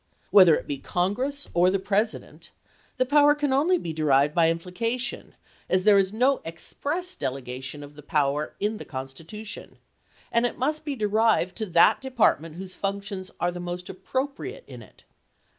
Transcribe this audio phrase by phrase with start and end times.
[0.31, 2.49] Whether it be Congress or the President,
[2.97, 5.35] the power can only be derived by implication,
[5.69, 9.75] as there is no express delegation of the power in the Con stitution;
[10.31, 14.65] and it must be derived to that Depart ment whose functions are the most appropriate
[14.65, 15.03] to it.